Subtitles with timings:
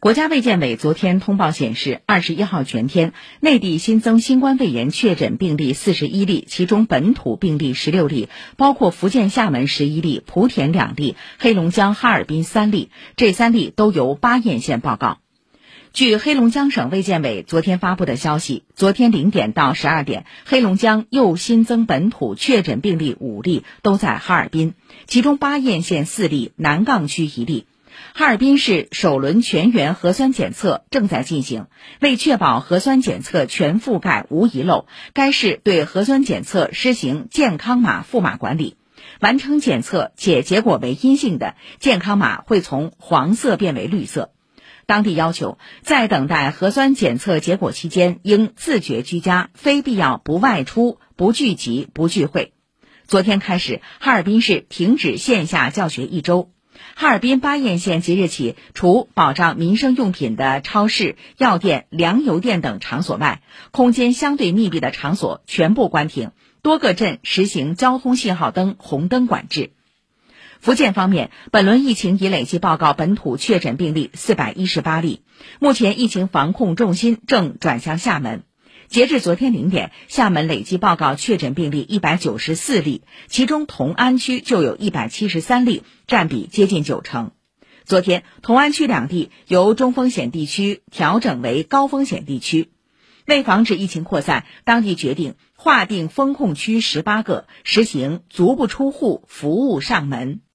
[0.00, 15.18] 国家卫健委昨天通报显示，二十一号全天，内地新增新冠肺炎确诊病例四十一例，其中本土病例十六例，包括福建厦门十一例、莆田两例、黑龙江哈尔滨三例，这三例都由巴彦县报告。
[15.92, 24.72] 据黑龙江省卫健委昨天发布的消息，昨天零点到十二点，黑龙江又新增本土确诊病例五例，都在哈尔滨，
[25.06, 27.66] 其中巴彦县四例，南岗区一例。
[28.14, 31.66] 哈尔滨市首轮全员核酸检测正在进行，
[32.00, 38.76] 为确保核酸检测全覆盖无遗漏，该市对核酸检测实行健康码赋码管理。
[39.20, 44.32] 完成检测且结果为阴性的，健康码会从黄色变为绿色。
[44.86, 52.52] 当地要求，在等待核酸检测结果期间，应自觉居家，非必要不外出、不聚集、不聚会。
[53.06, 56.50] 昨天开始，哈尔滨市停止线下教学一周。
[56.94, 66.32] 哈尔滨巴彦县即日起，除保障民生用品的超市、药店、粮油店等场所外，空间相对密闭的场所全部关停。
[66.62, 69.72] 多个镇实行交通信号灯红灯管制。
[70.60, 75.22] 福建方面，本轮疫情已累计报告本土确诊病例四百一十八例，
[75.58, 78.42] 目前疫情防控重心正转向厦门。
[78.90, 87.30] 截至昨天零点，厦门累计报告确诊病例一百九十四例，其中同安区就有一百七十三例，占比接近九成。
[87.84, 92.72] 昨天，同安区两地由中风险地区调整为高风险地区。
[93.26, 100.40] 为防止疫情扩散，当地决定划定封控区十八个，实行足不出户、服务上门。